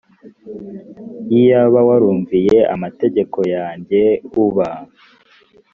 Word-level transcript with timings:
iyaba 1.37 1.79
warumviye 1.87 2.57
amategeko 2.75 3.39
yanjye 3.55 4.01
uba 4.43 4.69